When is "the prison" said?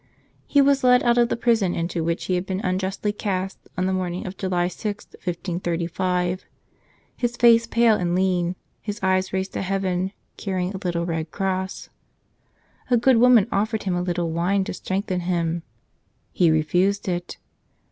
1.29-1.75